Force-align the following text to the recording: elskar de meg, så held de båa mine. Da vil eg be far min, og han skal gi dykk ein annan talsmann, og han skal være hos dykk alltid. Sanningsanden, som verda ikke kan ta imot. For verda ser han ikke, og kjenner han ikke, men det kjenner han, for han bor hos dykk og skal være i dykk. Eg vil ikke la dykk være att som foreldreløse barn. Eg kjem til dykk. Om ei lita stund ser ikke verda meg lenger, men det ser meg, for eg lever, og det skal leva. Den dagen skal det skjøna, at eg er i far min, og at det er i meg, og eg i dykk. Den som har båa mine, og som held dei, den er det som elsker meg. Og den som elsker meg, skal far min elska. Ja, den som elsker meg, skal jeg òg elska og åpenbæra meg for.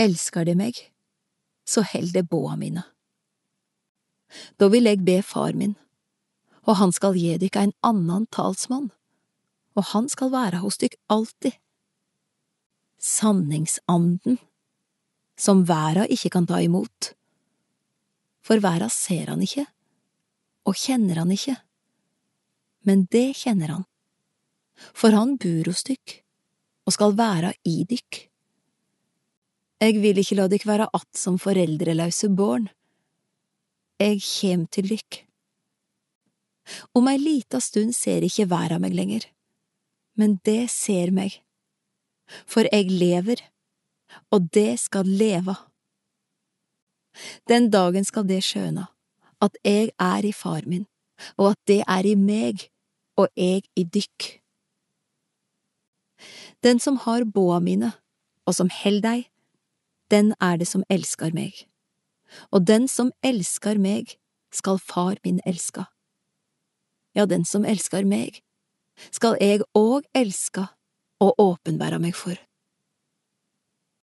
elskar 0.00 0.48
de 0.48 0.56
meg, 0.56 0.78
så 1.68 1.84
held 1.84 2.14
de 2.16 2.24
båa 2.24 2.56
mine. 2.56 2.82
Da 4.58 4.70
vil 4.72 4.88
eg 4.88 5.04
be 5.06 5.20
far 5.26 5.56
min, 5.58 5.74
og 6.68 6.78
han 6.80 6.92
skal 6.94 7.18
gi 7.18 7.36
dykk 7.40 7.58
ein 7.60 7.74
annan 7.86 8.26
talsmann, 8.34 8.90
og 9.76 9.90
han 9.92 10.08
skal 10.12 10.32
være 10.32 10.62
hos 10.64 10.78
dykk 10.80 10.96
alltid. 11.12 11.56
Sanningsanden, 13.00 14.38
som 15.40 15.64
verda 15.68 16.06
ikke 16.06 16.32
kan 16.36 16.46
ta 16.48 16.60
imot. 16.60 17.12
For 18.44 18.60
verda 18.62 18.90
ser 18.92 19.32
han 19.32 19.42
ikke, 19.44 19.66
og 20.68 20.76
kjenner 20.76 21.22
han 21.22 21.32
ikke, 21.34 21.56
men 22.88 23.06
det 23.12 23.36
kjenner 23.42 23.74
han, 23.74 23.86
for 24.96 25.12
han 25.16 25.36
bor 25.40 25.68
hos 25.68 25.84
dykk 25.84 26.20
og 26.88 26.96
skal 26.96 27.16
være 27.16 27.52
i 27.68 27.82
dykk. 27.88 28.29
Eg 29.80 29.96
vil 30.02 30.18
ikke 30.20 30.36
la 30.36 30.46
dykk 30.52 30.66
være 30.68 30.88
att 30.92 31.16
som 31.16 31.38
foreldreløse 31.38 32.28
barn. 32.28 32.68
Eg 34.00 34.20
kjem 34.20 34.66
til 34.68 34.88
dykk. 34.92 35.24
Om 36.94 37.08
ei 37.08 37.18
lita 37.18 37.60
stund 37.60 37.94
ser 37.96 38.24
ikke 38.24 38.48
verda 38.50 38.78
meg 38.78 38.92
lenger, 38.94 39.24
men 40.20 40.38
det 40.44 40.70
ser 40.70 41.10
meg, 41.10 41.40
for 42.46 42.68
eg 42.72 42.92
lever, 42.92 43.40
og 44.30 44.50
det 44.54 44.78
skal 44.84 45.08
leva. 45.08 45.56
Den 47.48 47.70
dagen 47.72 48.04
skal 48.04 48.28
det 48.28 48.42
skjøna, 48.46 48.86
at 49.40 49.56
eg 49.64 49.94
er 49.98 50.28
i 50.28 50.34
far 50.36 50.68
min, 50.68 50.86
og 51.40 51.54
at 51.54 51.60
det 51.66 51.80
er 51.88 52.06
i 52.06 52.14
meg, 52.14 52.68
og 53.16 53.32
eg 53.34 53.66
i 53.76 53.84
dykk. 53.84 54.28
Den 56.62 56.78
som 56.78 57.00
har 57.08 57.24
båa 57.24 57.58
mine, 57.64 57.94
og 58.46 58.54
som 58.54 58.70
held 58.70 59.02
dei, 59.04 59.29
den 60.10 60.34
er 60.40 60.58
det 60.58 60.68
som 60.68 60.84
elsker 60.90 61.34
meg. 61.34 61.54
Og 62.50 62.66
den 62.66 62.88
som 62.88 63.12
elsker 63.26 63.78
meg, 63.78 64.16
skal 64.52 64.80
far 64.82 65.18
min 65.24 65.38
elska. 65.46 65.84
Ja, 67.14 67.26
den 67.26 67.44
som 67.46 67.64
elsker 67.64 68.02
meg, 68.06 68.40
skal 69.14 69.36
jeg 69.40 69.62
òg 69.78 70.06
elska 70.14 70.66
og 71.22 71.38
åpenbæra 71.38 72.00
meg 72.02 72.16
for. 72.18 72.34